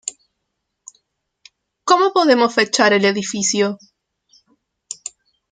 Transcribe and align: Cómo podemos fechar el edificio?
Cómo 1.83 2.11
podemos 2.11 2.55
fechar 2.55 2.91
el 2.93 3.05
edificio? 3.05 3.77